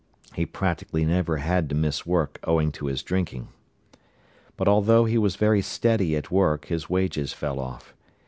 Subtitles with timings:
[0.33, 3.49] He practically never had to miss work owing to his drinking.
[4.57, 7.93] But although he was very steady at work, his wages fell off.